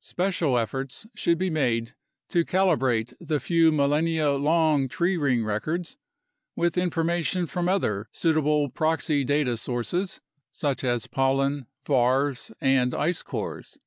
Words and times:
Special 0.00 0.58
efforts 0.58 1.06
should 1.14 1.38
be 1.38 1.48
made 1.48 1.94
to 2.30 2.44
calibrate 2.44 3.14
the 3.20 3.38
few 3.38 3.70
millenia 3.70 4.32
long 4.32 4.88
tree 4.88 5.16
ring 5.16 5.44
records 5.44 5.96
with 6.56 6.76
information 6.76 7.46
from 7.46 7.68
other 7.68 8.08
suitable 8.10 8.70
proxy 8.70 9.22
data 9.22 9.56
sources, 9.56 10.20
such 10.50 10.82
as 10.82 11.06
pollen, 11.06 11.66
varves, 11.86 12.50
and 12.60 12.92
ice 12.92 13.22
cores. 13.22 13.78